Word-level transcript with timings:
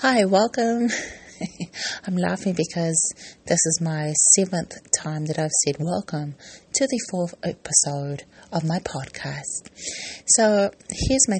Hi, 0.00 0.26
welcome. 0.26 0.90
I'm 2.06 2.16
laughing 2.16 2.52
because 2.52 3.12
this 3.46 3.58
is 3.66 3.80
my 3.82 4.12
seventh 4.36 4.76
time 4.92 5.26
that 5.26 5.40
I've 5.40 5.50
said 5.64 5.74
welcome 5.80 6.36
to 6.74 6.86
the 6.86 7.00
fourth 7.10 7.34
episode 7.42 8.22
of 8.52 8.62
my 8.64 8.78
podcast. 8.78 9.72
So 10.24 10.70
here's 10.88 11.28
my 11.28 11.38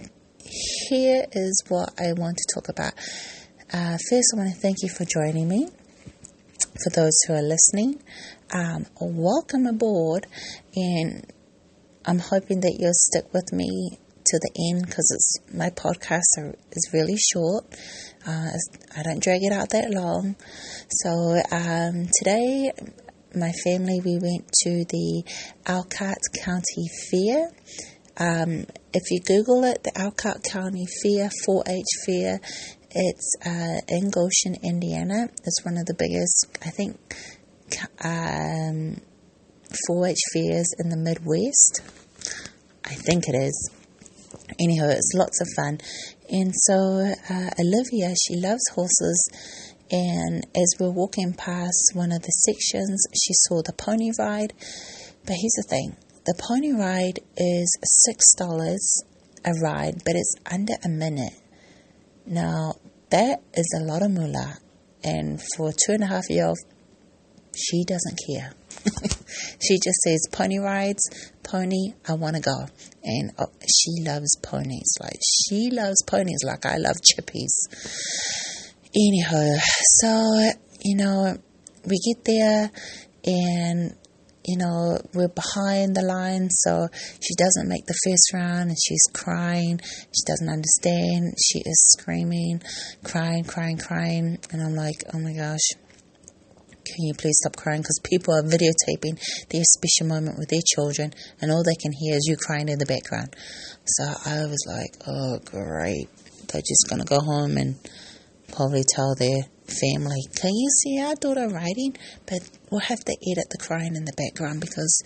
here 0.89 1.25
is 1.31 1.63
what 1.69 1.91
I 2.01 2.15
want 2.15 2.39
to 2.39 2.53
talk 2.53 2.69
about. 2.69 2.94
Uh, 3.72 3.97
first, 4.10 4.35
I 4.35 4.37
want 4.37 4.53
to 4.53 4.61
thank 4.61 4.79
you 4.83 4.88
for 4.88 5.04
joining 5.04 5.47
me. 5.47 5.69
For 6.83 6.90
those 6.90 7.17
who 7.29 7.35
are 7.35 7.43
listening, 7.43 8.03
um, 8.53 8.87
welcome 9.01 9.67
aboard, 9.69 10.27
and 10.75 11.33
I'm 12.04 12.19
hoping 12.19 12.63
that 12.63 12.77
you'll 12.77 12.90
stick 12.93 13.33
with 13.33 13.53
me 13.53 14.01
to 14.31 14.38
the 14.38 14.72
end 14.72 14.87
because 14.87 15.10
it's 15.15 15.54
my 15.54 15.71
podcast 15.71 16.38
are, 16.38 16.55
is 16.73 16.91
really 16.92 17.16
short. 17.16 17.65
Uh, 18.27 18.51
I 18.96 19.02
don't 19.02 19.23
drag 19.23 19.42
it 19.42 19.52
out 19.52 19.70
that 19.70 19.91
long. 19.91 20.37
So 20.91 21.41
um, 21.51 22.09
today, 22.18 22.73
my 23.34 23.52
family 23.64 24.01
we 24.04 24.18
went 24.18 24.51
to 24.64 24.84
the 24.84 25.24
Elkhart 25.66 26.18
County 26.45 26.88
Fair. 27.10 27.51
Um, 28.18 28.66
if 28.92 29.10
you 29.10 29.20
Google 29.20 29.64
it, 29.64 29.84
the 29.84 29.96
Elkhart 29.96 30.42
County 30.42 30.87
Fair, 31.02 31.30
4-H 31.46 31.87
Fair, 32.04 32.40
it's 32.90 33.34
uh, 33.45 33.80
in 33.88 34.10
Goshen, 34.10 34.56
Indiana. 34.62 35.29
It's 35.45 35.65
one 35.65 35.76
of 35.76 35.87
the 35.87 35.95
biggest, 35.95 36.46
I 36.65 36.70
think, 36.70 36.98
um, 38.02 39.01
4-H 39.88 40.18
fairs 40.32 40.74
in 40.79 40.88
the 40.88 40.96
Midwest. 40.96 41.82
I 42.84 42.95
think 42.95 43.29
it 43.29 43.37
is 43.37 43.70
anyhow, 44.60 44.88
it's 44.88 45.12
lots 45.14 45.41
of 45.41 45.48
fun. 45.56 45.78
And 46.30 46.52
so 46.55 47.12
uh, 47.30 47.50
Olivia, 47.59 48.14
she 48.27 48.37
loves 48.37 48.62
horses. 48.74 49.30
And 49.91 50.46
as 50.54 50.74
we're 50.79 50.90
walking 50.90 51.32
past 51.32 51.93
one 51.95 52.12
of 52.12 52.23
the 52.23 52.32
sections, 52.45 53.06
she 53.15 53.32
saw 53.49 53.62
the 53.62 53.73
pony 53.73 54.10
ride. 54.18 54.52
But 55.24 55.37
here's 55.40 55.56
the 55.56 55.66
thing 55.68 55.96
the 56.26 56.34
pony 56.38 56.73
ride 56.73 57.21
is 57.37 57.79
$6 58.38 58.76
a 59.45 59.52
ride, 59.62 60.02
but 60.04 60.15
it's 60.15 60.34
under 60.51 60.74
a 60.84 60.88
minute. 60.88 61.32
Now, 62.26 62.74
that 63.10 63.40
is 63.54 63.74
a 63.80 63.84
lot 63.84 64.03
of 64.03 64.11
moolah. 64.11 64.59
And 65.03 65.41
for 65.56 65.73
two 65.73 65.93
and 65.93 66.03
a 66.03 66.06
half 66.06 66.29
year 66.29 66.49
old, 66.49 66.59
she 67.56 67.84
doesn't 67.84 68.21
care. 68.29 68.53
she 69.61 69.77
just 69.77 70.01
says, 70.03 70.27
Pony 70.33 70.59
rides, 70.59 71.03
pony, 71.43 71.95
I 72.07 72.15
want 72.15 72.37
to 72.37 72.43
go. 72.43 72.67
And 73.03 73.33
oh, 73.39 73.53
she 73.62 74.03
loves 74.03 74.37
ponies. 74.43 74.95
Like, 75.01 75.19
she 75.23 75.71
loves 75.71 76.03
ponies 76.07 76.43
like 76.45 76.67
I 76.67 76.77
love 76.77 76.97
chippies. 77.03 77.55
Anyhow, 78.95 79.59
so, 80.01 80.51
you 80.83 80.97
know, 80.97 81.37
we 81.84 81.99
get 81.99 82.25
there 82.25 82.71
and 83.25 83.95
you 84.49 84.56
know, 84.56 84.99
we're 85.12 85.29
behind 85.29 85.95
the 85.95 86.01
line, 86.01 86.49
so 86.49 86.89
she 87.21 87.34
doesn't 87.37 87.69
make 87.69 87.84
the 87.84 87.99
first 88.03 88.33
round 88.33 88.71
and 88.71 88.79
she's 88.83 89.05
crying. 89.12 89.79
She 89.84 90.25
doesn't 90.27 90.49
understand. 90.49 91.34
She 91.37 91.59
is 91.59 91.95
screaming, 91.99 92.62
crying, 93.05 93.45
crying, 93.45 93.77
crying. 93.77 94.39
And 94.51 94.62
I'm 94.62 94.75
like, 94.75 95.05
oh 95.12 95.19
my 95.19 95.34
gosh, 95.34 95.69
can 96.94 97.06
you 97.06 97.14
please 97.14 97.39
stop 97.41 97.56
crying? 97.56 97.83
Because 97.83 98.00
people 98.05 98.34
are 98.34 98.42
videotaping 98.42 99.19
their 99.50 99.64
special 99.64 100.06
moment 100.06 100.39
with 100.39 100.48
their 100.48 100.64
children, 100.75 101.12
and 101.41 101.50
all 101.50 101.62
they 101.62 101.77
can 101.81 101.92
hear 101.92 102.17
is 102.17 102.27
you 102.28 102.36
crying 102.36 102.69
in 102.69 102.78
the 102.78 102.86
background. 102.86 103.34
So 103.84 104.05
I 104.05 104.47
was 104.47 104.64
like, 104.67 104.94
oh, 105.06 105.39
great. 105.44 106.09
They're 106.48 106.62
just 106.62 106.89
going 106.89 107.03
to 107.03 107.09
go 107.09 107.20
home 107.20 107.56
and 107.56 107.77
probably 108.53 108.83
tell 108.94 109.14
their 109.14 109.44
family, 109.69 110.20
can 110.34 110.50
you 110.55 110.69
see 110.83 111.00
our 111.00 111.14
daughter 111.14 111.48
writing? 111.48 111.97
But 112.27 112.41
we'll 112.70 112.81
have 112.81 113.05
to 113.05 113.16
edit 113.31 113.44
the 113.50 113.59
crying 113.59 113.94
in 113.97 114.05
the 114.05 114.14
background 114.16 114.61
because 114.61 115.03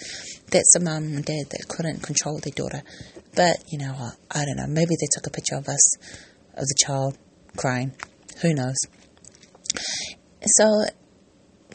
that's 0.51 0.75
a 0.77 0.81
mum 0.81 1.05
and 1.05 1.25
dad 1.25 1.51
that 1.51 1.67
couldn't 1.69 2.03
control 2.03 2.39
their 2.39 2.55
daughter. 2.55 2.83
But 3.35 3.59
you 3.69 3.79
know 3.79 3.93
what? 3.93 4.15
I 4.31 4.45
don't 4.45 4.57
know. 4.57 4.67
Maybe 4.69 4.95
they 5.01 5.09
took 5.13 5.27
a 5.27 5.31
picture 5.31 5.57
of 5.57 5.69
us, 5.69 5.97
of 6.55 6.67
the 6.67 6.77
child 6.87 7.19
crying. 7.57 7.93
Who 8.43 8.55
knows? 8.55 8.77
So 10.47 10.85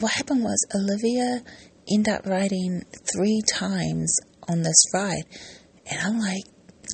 what 0.00 0.12
happened 0.12 0.42
was 0.42 0.66
Olivia 0.74 1.42
ended 1.90 2.14
up 2.14 2.26
riding 2.26 2.82
three 3.14 3.42
times 3.52 4.14
on 4.48 4.62
this 4.62 4.84
ride. 4.94 5.24
And 5.90 6.00
I'm 6.00 6.18
like, 6.18 6.44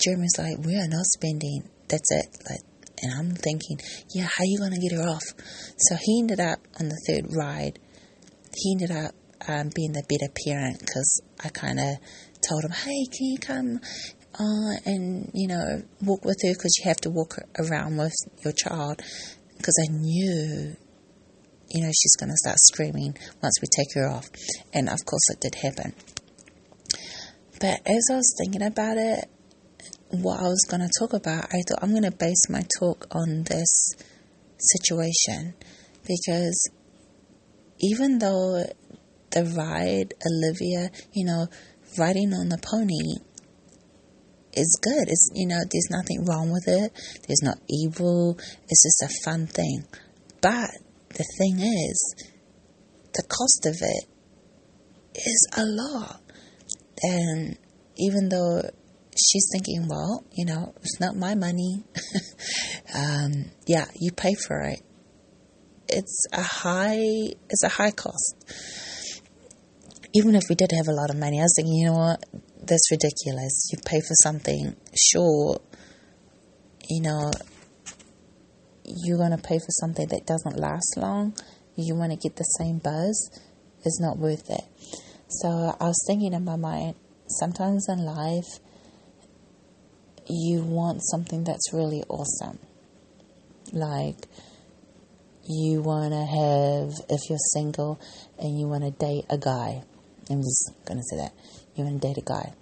Jeremy's 0.02 0.38
like, 0.38 0.58
we 0.64 0.74
are 0.76 0.88
not 0.88 1.04
spending. 1.06 1.68
That's 1.88 2.10
it. 2.10 2.26
Like, 2.48 2.60
and 3.02 3.12
I'm 3.12 3.34
thinking, 3.34 3.78
yeah, 4.14 4.24
how 4.24 4.42
are 4.42 4.46
you 4.46 4.58
gonna 4.58 4.78
get 4.78 4.92
her 4.92 5.08
off? 5.08 5.24
So 5.76 5.96
he 6.00 6.20
ended 6.20 6.40
up 6.40 6.60
on 6.80 6.88
the 6.88 7.00
third 7.06 7.26
ride. 7.36 7.78
He 8.54 8.72
ended 8.72 8.96
up 8.96 9.14
um, 9.48 9.70
being 9.74 9.92
the 9.92 10.04
better 10.08 10.32
parent 10.46 10.78
because 10.80 11.20
I 11.42 11.48
kind 11.48 11.78
of 11.80 11.96
told 12.48 12.64
him, 12.64 12.70
hey, 12.70 13.04
can 13.12 13.26
you 13.26 13.38
come 13.38 13.80
uh, 14.38 14.74
and 14.84 15.30
you 15.32 15.46
know 15.46 15.82
walk 16.02 16.24
with 16.24 16.36
her 16.42 16.52
because 16.52 16.74
you 16.78 16.88
have 16.88 16.96
to 16.98 17.10
walk 17.10 17.36
around 17.58 17.96
with 17.96 18.14
your 18.42 18.52
child 18.52 19.00
because 19.56 19.74
I 19.88 19.92
knew 19.92 20.76
you 21.70 21.82
know, 21.82 21.90
she's 21.90 22.16
going 22.16 22.30
to 22.30 22.36
start 22.36 22.58
screaming 22.60 23.16
once 23.42 23.54
we 23.60 23.68
take 23.74 23.94
her 23.94 24.08
off. 24.08 24.26
And 24.72 24.88
of 24.88 25.04
course, 25.04 25.28
it 25.30 25.40
did 25.40 25.54
happen. 25.56 25.94
But 27.60 27.80
as 27.86 28.08
I 28.10 28.16
was 28.16 28.34
thinking 28.38 28.62
about 28.62 28.96
it, 28.96 29.28
what 30.10 30.40
I 30.40 30.44
was 30.44 30.64
going 30.68 30.82
to 30.82 30.90
talk 30.98 31.12
about, 31.12 31.46
I 31.46 31.62
thought 31.68 31.82
I'm 31.82 31.90
going 31.90 32.02
to 32.02 32.10
base 32.10 32.48
my 32.48 32.62
talk 32.78 33.06
on 33.12 33.44
this 33.44 33.90
situation 34.58 35.54
because 36.06 36.70
even 37.80 38.18
though 38.18 38.64
the 39.30 39.44
ride, 39.56 40.14
Olivia, 40.24 40.90
you 41.12 41.26
know, 41.26 41.46
riding 41.98 42.32
on 42.32 42.48
the 42.48 42.58
pony 42.58 43.18
is 44.52 44.78
good. 44.80 45.08
It's 45.08 45.30
you 45.34 45.46
know, 45.46 45.60
there's 45.70 45.90
nothing 45.90 46.24
wrong 46.24 46.50
with 46.50 46.64
it. 46.68 46.92
There's 47.26 47.42
not 47.42 47.58
evil. 47.68 48.38
It's 48.68 48.82
just 48.82 49.02
a 49.02 49.24
fun 49.24 49.46
thing. 49.46 49.84
But 50.40 50.70
the 51.14 51.24
thing 51.38 51.60
is, 51.60 52.14
the 53.14 53.22
cost 53.28 53.66
of 53.66 53.76
it 53.80 54.04
is 55.14 55.48
a 55.56 55.64
lot. 55.64 56.20
And 57.02 57.56
even 57.96 58.28
though 58.28 58.62
she's 59.16 59.48
thinking, 59.52 59.86
well, 59.88 60.24
you 60.32 60.44
know, 60.44 60.74
it's 60.76 61.00
not 61.00 61.16
my 61.16 61.34
money, 61.34 61.84
um, 62.94 63.50
yeah, 63.66 63.86
you 64.00 64.12
pay 64.12 64.34
for 64.46 64.60
it. 64.62 64.80
It's 65.88 66.26
a 66.32 66.42
high, 66.42 67.34
it's 67.50 67.62
a 67.64 67.68
high 67.68 67.90
cost. 67.90 68.34
Even 70.14 70.34
if 70.34 70.42
we 70.48 70.54
did 70.54 70.70
have 70.72 70.88
a 70.88 70.92
lot 70.92 71.10
of 71.10 71.16
money, 71.16 71.40
I 71.40 71.42
was 71.42 71.54
thinking, 71.56 71.74
you 71.74 71.86
know 71.86 71.98
what, 71.98 72.24
that's 72.66 72.90
ridiculous. 72.90 73.70
You 73.72 73.78
pay 73.84 74.00
for 74.00 74.14
something, 74.22 74.76
sure, 74.96 75.60
you 76.88 77.02
know, 77.02 77.30
you're 79.02 79.18
going 79.18 79.36
to 79.36 79.42
pay 79.42 79.58
for 79.58 79.70
something 79.80 80.06
that 80.08 80.26
doesn't 80.26 80.58
last 80.58 80.94
long, 80.96 81.34
you 81.76 81.94
want 81.94 82.12
to 82.12 82.18
get 82.18 82.36
the 82.36 82.44
same 82.58 82.78
buzz, 82.78 83.40
it's 83.84 84.00
not 84.00 84.18
worth 84.18 84.50
it. 84.50 84.64
So 85.28 85.48
I 85.80 85.84
was 85.84 86.04
thinking 86.06 86.32
in 86.32 86.44
my 86.44 86.56
mind, 86.56 86.94
sometimes 87.28 87.86
in 87.88 88.04
life, 88.04 88.60
you 90.28 90.62
want 90.62 91.00
something 91.02 91.44
that's 91.44 91.72
really 91.72 92.02
awesome. 92.08 92.58
Like, 93.72 94.28
you 95.46 95.82
want 95.82 96.12
to 96.12 96.24
have, 96.24 96.92
if 97.10 97.28
you're 97.28 97.38
single 97.52 98.00
and 98.38 98.58
you 98.58 98.66
want 98.66 98.84
to 98.84 98.90
date 98.90 99.24
a 99.28 99.36
guy, 99.36 99.82
I'm 100.30 100.40
just 100.40 100.72
going 100.86 100.98
to 100.98 101.04
say 101.10 101.16
that, 101.16 101.32
you 101.74 101.84
want 101.84 102.00
to 102.00 102.08
date 102.08 102.18
a 102.18 102.24
guy. 102.24 102.54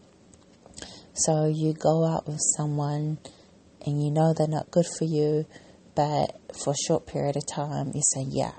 So 1.15 1.47
you 1.47 1.75
go 1.75 2.07
out 2.07 2.27
with 2.27 2.41
someone 2.57 3.19
and 3.85 4.03
you 4.03 4.11
know 4.11 4.33
they're 4.33 4.49
not 4.49 4.71
good 4.71 4.87
for 4.99 5.05
you, 5.05 5.47
but 5.95 6.41
for 6.65 6.73
a 6.73 6.87
short 6.87 7.07
period 7.07 7.37
of 7.37 7.47
time, 7.47 7.93
you 7.95 8.03
say, 8.15 8.25
yeah, 8.29 8.53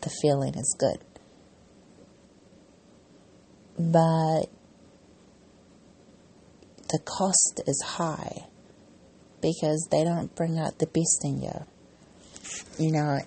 the 0.00 0.10
feeling 0.22 0.54
is 0.54 0.76
good. 0.78 0.98
But 3.78 4.46
the 6.88 6.98
cost 7.04 7.60
is 7.66 7.82
high 7.84 8.46
because 9.40 9.88
they 9.90 10.04
don't 10.04 10.34
bring 10.34 10.58
out 10.58 10.78
the 10.78 10.86
best 10.86 11.24
in 11.24 11.42
you. 11.42 11.66
You 12.78 12.92
know, 12.92 13.20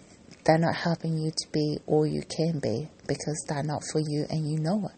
they're 0.45 0.57
not 0.57 0.75
helping 0.75 1.18
you 1.18 1.31
to 1.31 1.48
be 1.51 1.77
all 1.88 2.06
you 2.06 2.24
can 2.24 2.59
be 2.59 2.89
because 3.07 3.45
they're 3.48 3.63
not 3.63 3.83
for 3.92 4.00
you 4.00 4.25
and 4.30 4.50
you 4.50 4.59
know 4.59 4.89
it. 4.92 4.95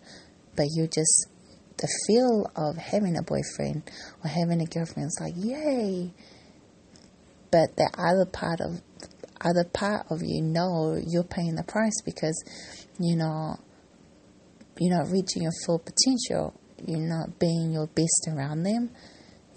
But 0.56 0.68
you 0.72 0.88
just, 0.88 1.28
the 1.78 1.90
feel 2.08 2.50
of 2.56 2.78
having 2.78 3.18
a 3.18 3.24
boyfriend 3.24 3.90
or 4.24 4.30
having 4.30 4.62
a 4.62 4.66
girlfriend 4.66 5.08
is 5.08 5.20
like, 5.20 5.34
yay, 5.36 6.14
but 7.54 7.78
the 7.78 7.90
other 7.98 8.26
part 8.26 8.60
of 8.60 8.82
other 9.42 9.64
part 9.64 10.08
of 10.10 10.20
you 10.24 10.42
know 10.42 11.00
you're 11.06 11.24
paying 11.24 11.56
the 11.56 11.64
price 11.64 12.02
because 12.04 12.44
you 13.00 13.16
know 13.16 13.56
you're 14.80 14.98
not 14.98 15.12
reaching 15.12 15.44
your 15.44 15.52
full 15.66 15.78
potential 15.78 16.54
you're 16.88 17.08
not 17.08 17.38
being 17.40 17.72
your 17.72 17.88
best 17.88 18.28
around 18.28 18.64
them 18.64 18.90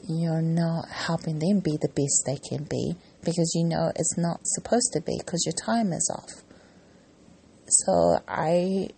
you're 0.08 0.42
not 0.42 0.88
helping 0.88 1.38
them 1.38 1.60
be 1.60 1.76
the 1.80 1.88
best 1.88 2.22
they 2.26 2.38
can 2.48 2.64
be 2.64 2.94
because 3.24 3.52
you 3.54 3.64
know 3.64 3.90
it's 3.96 4.16
not 4.16 4.38
supposed 4.44 4.92
to 4.92 5.00
be 5.00 5.18
because 5.18 5.44
your 5.44 5.54
time 5.66 5.92
is 5.92 6.10
off. 6.14 6.44
So 7.68 8.20
I 8.28 8.90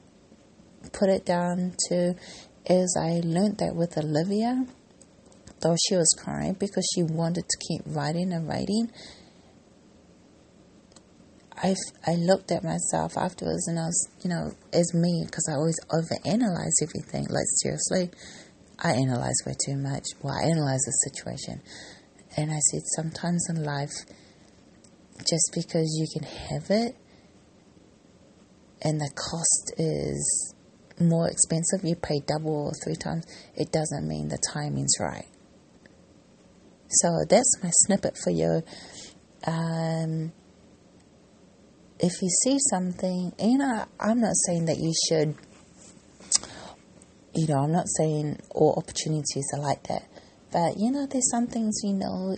put 0.92 1.08
it 1.08 1.24
down 1.24 1.74
to 1.88 2.14
as 2.68 2.94
I 2.98 3.22
learned 3.24 3.58
that 3.58 3.74
with 3.74 3.96
Olivia, 3.96 4.66
though 5.60 5.76
she 5.88 5.96
was 5.96 6.08
crying 6.18 6.54
because 6.54 6.86
she 6.94 7.02
wanted 7.02 7.44
to 7.48 7.58
keep 7.68 7.82
writing 7.86 8.32
and 8.32 8.48
writing, 8.48 8.90
I, 11.62 11.74
I 12.06 12.14
looked 12.14 12.52
at 12.52 12.62
myself 12.62 13.16
afterwards 13.16 13.66
and 13.66 13.78
I 13.78 13.86
was, 13.86 14.08
you 14.22 14.30
know, 14.30 14.52
as 14.72 14.94
me, 14.94 15.24
because 15.26 15.48
I 15.50 15.54
always 15.54 15.78
overanalyze 15.90 16.82
everything. 16.82 17.26
Like, 17.28 17.46
seriously, 17.62 18.10
I 18.78 18.92
analyze 18.92 19.34
way 19.44 19.54
too 19.64 19.76
much. 19.76 20.04
Well, 20.22 20.34
I 20.34 20.46
analyze 20.46 20.80
the 20.86 21.10
situation. 21.10 21.60
And 22.36 22.52
I 22.52 22.58
said, 22.70 22.82
sometimes 22.94 23.46
in 23.50 23.64
life, 23.64 23.90
just 25.28 25.50
because 25.52 25.96
you 25.98 26.06
can 26.12 26.28
have 26.28 26.70
it 26.70 26.96
and 28.82 29.00
the 29.00 29.10
cost 29.16 29.74
is 29.78 30.54
more 31.00 31.28
expensive, 31.28 31.84
you 31.84 31.96
pay 31.96 32.20
double 32.26 32.66
or 32.66 32.72
three 32.84 32.94
times, 32.94 33.24
it 33.56 33.72
doesn't 33.72 34.06
mean 34.06 34.28
the 34.28 34.38
timing's 34.52 34.94
right. 35.00 35.26
So 36.88 37.24
that's 37.28 37.62
my 37.62 37.70
snippet 37.70 38.16
for 38.22 38.30
you. 38.30 38.62
Um, 39.46 40.32
if 42.00 42.22
you 42.22 42.28
see 42.44 42.58
something, 42.70 43.32
you 43.38 43.58
know, 43.58 43.84
I'm 44.00 44.20
not 44.20 44.34
saying 44.46 44.66
that 44.66 44.78
you 44.78 44.92
should, 45.08 45.34
you 47.34 47.46
know, 47.46 47.60
I'm 47.60 47.72
not 47.72 47.86
saying 47.98 48.40
all 48.50 48.74
opportunities 48.76 49.46
are 49.54 49.60
like 49.60 49.82
that. 49.88 50.08
But, 50.50 50.78
you 50.78 50.90
know, 50.90 51.06
there's 51.06 51.30
some 51.30 51.46
things 51.46 51.80
you 51.82 51.92
know 51.92 52.34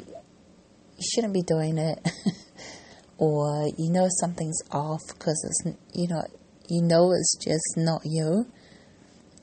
you 1.01 1.07
shouldn't 1.15 1.33
be 1.33 1.43
doing 1.43 1.79
it. 1.79 1.99
or 3.21 3.69
you 3.77 3.93
know 3.93 4.09
something's 4.19 4.63
off 4.73 5.03
because 5.09 5.45
it's, 5.45 5.77
you 5.95 6.09
know, 6.09 6.23
you 6.69 6.83
know 6.83 7.13
it's 7.13 7.37
just 7.37 7.77
not 7.77 8.01
you, 8.05 8.47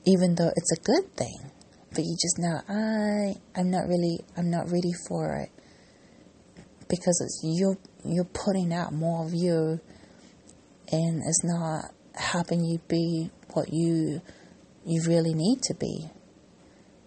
even 0.04 0.34
though 0.34 0.50
it's 0.54 0.72
a 0.72 0.82
good 0.82 1.16
thing. 1.16 1.50
But 1.90 2.04
you 2.04 2.16
just 2.20 2.38
know, 2.38 2.60
I, 2.68 3.34
I'm 3.58 3.70
not 3.70 3.88
really, 3.88 4.20
I'm 4.36 4.50
not 4.50 4.70
ready 4.70 4.92
for 5.08 5.36
it. 5.36 5.50
Because 6.88 7.20
it's 7.20 7.40
you, 7.44 7.76
you're 8.04 8.24
putting 8.24 8.72
out 8.72 8.92
more 8.92 9.24
of 9.24 9.34
you 9.34 9.80
and 10.90 11.22
it's 11.26 11.44
not 11.44 11.92
helping 12.14 12.64
you 12.64 12.78
be 12.88 13.30
what 13.52 13.68
you 13.72 14.20
you 14.86 15.02
really 15.06 15.34
need 15.34 15.60
to 15.62 15.74
be. 15.74 16.08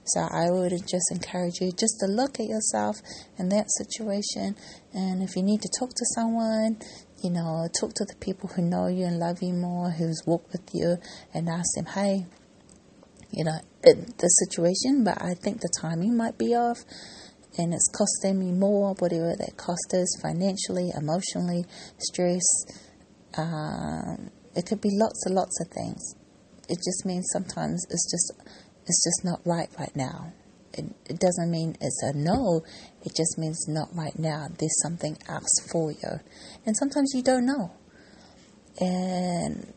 So 0.04 0.22
I 0.22 0.50
would 0.50 0.72
just 0.88 1.12
encourage 1.12 1.62
you 1.62 1.72
just 1.72 1.96
to 2.02 2.08
look 2.08 2.40
at 2.40 2.46
yourself 2.46 2.98
in 3.38 3.50
that 3.50 3.72
situation 3.72 4.56
and 4.94 5.24
if 5.24 5.36
you 5.36 5.44
need 5.44 5.62
to 5.62 5.70
talk 5.80 5.90
to 5.90 6.06
someone, 6.16 6.78
you 7.24 7.30
know, 7.30 7.68
talk 7.80 7.94
to 7.96 8.06
the 8.06 8.16
people 8.20 8.50
who 8.50 8.62
know 8.62 8.88
you 8.88 9.06
and 9.06 9.20
love 9.20 9.42
you 9.42 9.54
more, 9.54 9.92
who's 9.92 10.22
walked 10.26 10.52
with 10.52 10.70
you 10.74 10.98
and 11.34 11.50
ask 11.50 11.74
them, 11.76 11.86
Hey, 11.86 12.26
you 13.32 13.44
know, 13.44 13.60
it, 13.84 14.18
the 14.18 14.28
situation, 14.28 15.04
but 15.04 15.22
I 15.22 15.34
think 15.34 15.62
the 15.62 15.72
timing 15.82 16.16
might 16.18 16.38
be 16.38 16.56
off 16.56 16.78
and 17.58 17.74
it's 17.74 17.90
costing 17.90 18.40
me 18.40 18.52
more, 18.52 18.94
whatever 19.00 19.36
that 19.38 19.58
cost 19.58 19.94
is 19.94 20.20
financially, 20.22 20.92
emotionally, 20.96 21.66
stress, 21.98 22.44
um, 23.38 24.32
it 24.56 24.66
could 24.66 24.82
be 24.82 24.90
lots 24.94 25.26
and 25.26 25.36
lots 25.36 25.60
of 25.62 25.68
things. 25.68 26.16
It 26.70 26.78
just 26.78 27.06
means 27.06 27.28
sometimes 27.34 27.86
it's 27.90 28.10
just 28.10 28.34
it's 28.86 29.04
just 29.04 29.26
not 29.26 29.42
right 29.46 29.70
right 29.78 29.96
now. 29.96 30.34
It, 30.74 30.86
it 31.06 31.20
doesn't 31.20 31.52
mean 31.52 31.76
it's 31.82 32.02
a 32.04 32.14
no. 32.14 32.64
It 33.04 33.16
just 33.16 33.38
means 33.38 33.68
not 33.68 33.90
right 33.94 34.18
now. 34.18 34.48
There's 34.58 34.82
something 34.82 35.18
else 35.28 35.52
for 35.72 35.92
you, 35.92 36.20
and 36.66 36.78
sometimes 36.78 37.12
you 37.14 37.22
don't 37.22 37.46
know. 37.46 37.72
And 38.80 39.74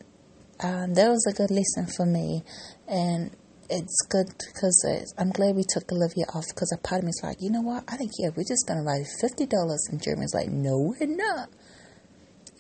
um, 0.60 0.94
that 0.94 1.08
was 1.08 1.26
a 1.26 1.32
good 1.32 1.50
lesson 1.50 1.88
for 1.96 2.06
me, 2.06 2.44
and 2.86 3.32
it's 3.70 4.06
good 4.08 4.26
because 4.38 5.14
I'm 5.19 5.31
glad 5.31 5.56
we 5.56 5.64
took 5.64 5.90
Olivia 5.93 6.25
off 6.34 6.44
because 6.49 6.72
a 6.72 6.78
part 6.78 7.00
of 7.00 7.05
me 7.05 7.11
is 7.11 7.20
like, 7.22 7.37
you 7.40 7.50
know 7.50 7.61
what? 7.62 7.84
I 7.88 7.96
think 7.96 8.12
yeah, 8.19 8.31
we're 8.34 8.44
just 8.44 8.66
gonna 8.66 8.82
write 8.82 9.06
fifty 9.20 9.46
dollars, 9.46 9.87
and 9.90 10.02
Jeremy's 10.02 10.34
like, 10.34 10.49
no, 10.49 10.78
we're 10.78 11.06
not. 11.06 11.49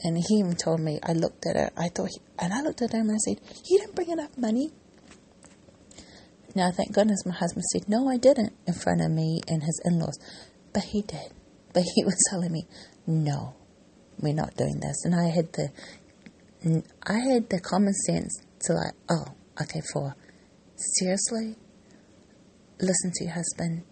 And 0.02 0.18
he 0.18 0.34
even 0.34 0.54
told 0.54 0.80
me, 0.80 0.98
I 1.02 1.12
looked 1.12 1.46
at 1.46 1.56
it, 1.56 1.72
I 1.76 1.88
thought, 1.88 2.08
he, 2.08 2.20
and 2.38 2.52
I 2.52 2.60
looked 2.60 2.82
at 2.82 2.92
him 2.92 3.08
and 3.08 3.16
I 3.16 3.24
said, 3.24 3.40
You 3.70 3.78
didn't 3.78 3.94
bring 3.94 4.10
enough 4.10 4.36
money. 4.36 4.70
Now, 6.54 6.70
thank 6.70 6.92
goodness 6.92 7.24
my 7.24 7.34
husband 7.34 7.64
said, 7.72 7.88
No, 7.88 8.08
I 8.08 8.18
didn't, 8.18 8.52
in 8.66 8.74
front 8.74 9.00
of 9.00 9.10
me 9.10 9.40
and 9.48 9.62
his 9.62 9.80
in 9.84 9.98
laws. 9.98 10.18
But 10.74 10.84
he 10.84 11.02
did. 11.02 11.32
But 11.72 11.84
he 11.94 12.04
was 12.04 12.16
telling 12.30 12.52
me, 12.52 12.66
No, 13.06 13.54
we're 14.20 14.34
not 14.34 14.56
doing 14.56 14.80
this. 14.80 15.04
And 15.04 15.14
I 15.14 15.28
had 15.28 15.52
the, 15.54 15.72
I 17.06 17.18
had 17.18 17.48
the 17.48 17.60
common 17.60 17.94
sense 17.94 18.42
to 18.64 18.74
like, 18.74 18.94
oh, 19.08 19.26
okay, 19.62 19.80
for 19.92 20.14
seriously, 20.76 21.56
listen 22.80 23.12
to 23.14 23.24
your 23.24 23.34
husband. 23.34 23.84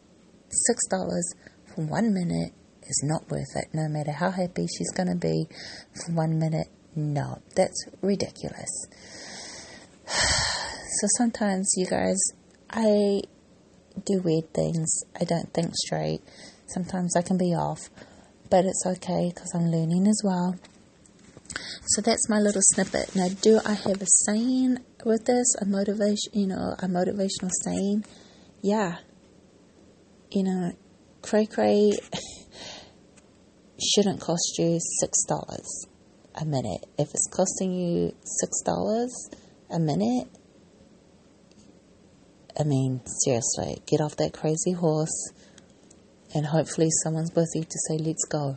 Six 0.48 0.86
dollars 0.88 1.34
for 1.74 1.86
one 1.86 2.12
minute 2.12 2.52
is 2.82 3.02
not 3.04 3.30
worth 3.30 3.56
it, 3.56 3.68
no 3.72 3.88
matter 3.88 4.12
how 4.12 4.30
happy 4.30 4.66
she's 4.66 4.92
going 4.92 5.08
to 5.08 5.16
be 5.16 5.46
for 5.94 6.12
one 6.12 6.38
minute. 6.38 6.68
No, 6.94 7.42
that's 7.56 7.86
ridiculous. 8.00 8.86
So 11.00 11.08
sometimes, 11.16 11.72
you 11.74 11.86
guys, 11.86 12.18
I 12.70 13.22
do 14.04 14.20
weird 14.22 14.52
things. 14.52 14.88
I 15.18 15.24
don't 15.24 15.52
think 15.52 15.72
straight. 15.74 16.20
Sometimes 16.66 17.16
I 17.16 17.22
can 17.22 17.38
be 17.38 17.54
off, 17.54 17.88
but 18.50 18.66
it's 18.66 18.84
okay 18.86 19.32
because 19.34 19.52
I'm 19.54 19.70
learning 19.70 20.06
as 20.06 20.20
well. 20.22 20.54
So 21.94 22.00
that's 22.00 22.26
my 22.26 22.38
little 22.38 22.62
snippet. 22.62 23.14
Now, 23.14 23.28
do 23.28 23.60
I 23.66 23.74
have 23.74 24.00
a 24.00 24.06
saying 24.24 24.78
with 25.04 25.26
this? 25.26 25.54
A 25.60 25.66
motivation, 25.66 26.32
you 26.32 26.46
know, 26.46 26.74
a 26.78 26.86
motivational 26.86 27.50
saying? 27.64 28.06
Yeah. 28.62 28.96
You 30.30 30.44
know, 30.44 30.72
cray 31.20 31.44
cray 31.44 31.92
shouldn't 33.94 34.22
cost 34.22 34.56
you 34.58 34.78
$6 35.04 35.52
a 36.40 36.44
minute. 36.46 36.86
If 36.98 37.08
it's 37.08 37.28
costing 37.30 37.74
you 37.74 38.14
$6 38.66 39.06
a 39.70 39.78
minute, 39.78 40.28
I 42.58 42.64
mean, 42.64 43.02
seriously, 43.22 43.82
get 43.86 44.00
off 44.00 44.16
that 44.16 44.32
crazy 44.32 44.72
horse 44.72 45.30
and 46.34 46.46
hopefully 46.46 46.88
someone's 47.02 47.34
with 47.34 47.50
you 47.54 47.64
to 47.64 47.78
say, 47.88 47.98
let's 47.98 48.24
go. 48.24 48.56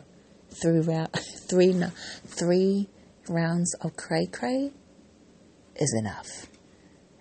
Three, 0.62 0.80
route, 0.80 1.14
three, 1.50 1.74
three 2.24 2.88
rounds 3.28 3.74
of 3.82 3.96
cray 3.96 4.26
cray 4.26 4.72
is 5.76 5.94
enough. 5.98 6.46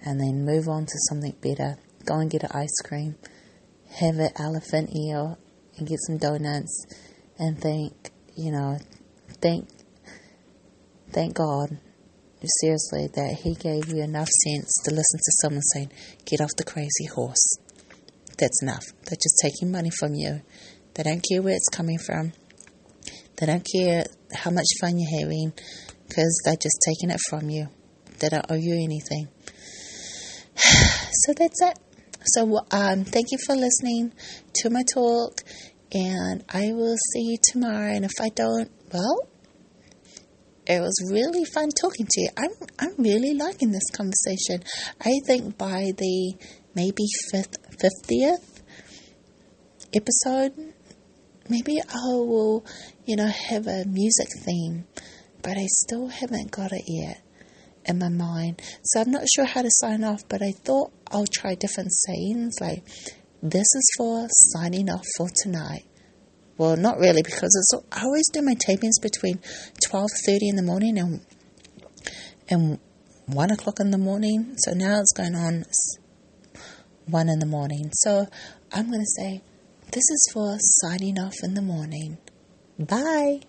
And 0.01 0.19
then 0.19 0.45
move 0.45 0.67
on 0.67 0.85
to 0.85 0.93
something 1.09 1.35
better. 1.41 1.77
Go 2.05 2.19
and 2.19 2.29
get 2.29 2.43
an 2.43 2.51
ice 2.53 2.75
cream, 2.83 3.15
have 3.99 4.17
an 4.17 4.29
elephant 4.39 4.91
ear, 4.95 5.37
and 5.77 5.87
get 5.87 5.99
some 6.07 6.17
donuts 6.17 6.85
and 7.37 7.59
thank, 7.59 8.11
you 8.35 8.51
know, 8.51 8.77
thank, 9.41 9.67
thank 11.11 11.35
God, 11.35 11.79
seriously, 12.61 13.07
that 13.15 13.39
He 13.43 13.55
gave 13.55 13.89
you 13.89 14.03
enough 14.03 14.29
sense 14.45 14.71
to 14.85 14.91
listen 14.91 15.19
to 15.19 15.31
someone 15.41 15.61
saying, 15.73 15.91
get 16.25 16.41
off 16.41 16.51
the 16.57 16.63
crazy 16.63 17.05
horse. 17.13 17.57
That's 18.37 18.61
enough. 18.61 18.83
They're 19.05 19.17
just 19.21 19.39
taking 19.41 19.71
money 19.71 19.89
from 19.89 20.13
you. 20.13 20.41
They 20.93 21.03
don't 21.03 21.23
care 21.27 21.41
where 21.41 21.55
it's 21.55 21.69
coming 21.69 21.97
from. 21.97 22.33
They 23.37 23.47
don't 23.47 23.65
care 23.65 24.05
how 24.33 24.51
much 24.51 24.67
fun 24.79 24.97
you're 24.97 25.21
having 25.21 25.53
because 26.15 26.39
they're 26.45 26.55
just 26.55 26.79
taking 26.87 27.09
it 27.09 27.19
from 27.29 27.49
you. 27.49 27.67
They 28.19 28.29
don't 28.29 28.45
owe 28.49 28.55
you 28.55 28.75
anything. 28.75 29.27
so 30.55 31.33
that's 31.33 31.61
it. 31.61 31.79
So 32.27 32.59
um, 32.71 33.03
thank 33.03 33.27
you 33.31 33.37
for 33.45 33.55
listening 33.55 34.13
to 34.55 34.69
my 34.69 34.83
talk 34.93 35.41
and 35.93 36.43
I 36.49 36.71
will 36.71 36.95
see 37.11 37.31
you 37.31 37.37
tomorrow. 37.51 37.91
And 37.91 38.05
if 38.05 38.13
I 38.21 38.29
don't, 38.29 38.71
well, 38.93 39.27
it 40.65 40.79
was 40.79 40.95
really 41.11 41.43
fun 41.43 41.69
talking 41.69 42.07
to 42.09 42.21
you. 42.21 42.29
I'm 42.37 42.51
I'm 42.79 42.95
really 42.97 43.35
liking 43.35 43.71
this 43.71 43.89
conversation. 43.91 44.63
I 45.01 45.19
think 45.27 45.57
by 45.57 45.91
the 45.95 46.33
maybe 46.73 47.03
fifth 47.31 47.57
fiftieth 47.79 48.63
episode, 49.93 50.73
maybe 51.49 51.77
I 51.87 52.07
will, 52.07 52.65
you 53.05 53.15
know, 53.15 53.27
have 53.27 53.67
a 53.67 53.85
music 53.85 54.29
theme, 54.43 54.85
but 55.45 55.57
I 55.57 55.67
still 55.67 56.07
haven't 56.07 56.49
got 56.49 56.71
it 56.71 56.85
yet 56.87 57.21
in 57.85 57.99
my 57.99 58.09
mind. 58.09 58.59
So 58.83 58.99
I'm 58.99 59.11
not 59.11 59.27
sure 59.35 59.45
how 59.45 59.61
to 59.61 59.69
sign 59.69 60.03
off, 60.03 60.27
but 60.27 60.41
I 60.41 60.51
thought 60.51 60.91
I'll 61.11 61.27
try 61.31 61.53
different 61.53 61.91
sayings 61.93 62.55
like 62.59 62.83
this 63.43 63.67
is 63.75 63.91
for 63.95 64.25
signing 64.29 64.89
off 64.89 65.05
for 65.17 65.29
tonight. 65.43 65.85
Well, 66.57 66.75
not 66.75 66.97
really, 66.97 67.21
because 67.21 67.51
it's, 67.53 67.85
I 67.91 68.05
always 68.05 68.27
do 68.33 68.41
my 68.41 68.55
tapings 68.55 68.99
between 68.99 69.37
12.30 69.87 70.39
in 70.41 70.55
the 70.55 70.63
morning 70.63 70.97
and, 70.97 71.21
and 72.49 72.79
1 73.27 73.51
o'clock 73.51 73.79
in 73.79 73.91
the 73.91 73.99
morning. 73.99 74.55
So 74.57 74.71
now 74.71 74.99
it's 74.99 75.13
going 75.13 75.35
on 75.35 75.65
1 77.05 77.29
in 77.29 77.37
the 77.37 77.45
morning. 77.45 77.91
So 77.93 78.25
I'm 78.71 78.87
going 78.87 79.01
to 79.01 79.21
say, 79.21 79.43
this 79.91 80.09
is 80.09 80.29
for 80.33 80.55
signing 80.59 81.19
off 81.19 81.35
in 81.43 81.53
the 81.53 81.61
morning. 81.61 82.17
Bye. 82.79 83.41